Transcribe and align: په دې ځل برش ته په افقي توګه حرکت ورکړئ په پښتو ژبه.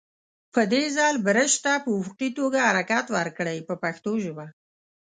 په 0.53 0.61
دې 0.73 0.83
ځل 0.97 1.15
برش 1.27 1.53
ته 1.63 1.73
په 1.83 1.89
افقي 2.01 2.29
توګه 2.39 2.59
حرکت 2.67 3.05
ورکړئ 3.17 3.57
په 3.67 3.73
پښتو 3.83 4.11
ژبه. 4.23 4.45